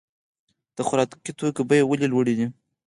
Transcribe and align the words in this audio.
د 0.75 0.77
خوراکي 0.87 1.31
توکو 1.39 1.61
بیې 1.69 1.87
ولې 1.87 2.07
لوړې 2.11 2.33
دي؟ 2.39 2.47